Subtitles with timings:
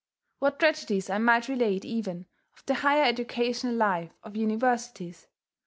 [0.39, 2.25] What tragedies I might relate even
[2.57, 5.27] of the higher educational life of universities!